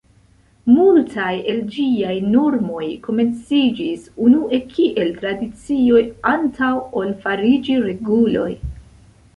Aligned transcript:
Multaj 0.75 1.33
el 1.51 1.59
ĝiaj 1.75 2.15
normoj 2.37 2.87
komenciĝis 3.05 4.09
unue 4.29 4.61
kiel 4.73 5.13
tradicioj 5.21 6.03
antaŭ 6.35 6.73
ol 7.03 7.15
fariĝi 7.27 7.79
reguloj. 7.89 8.51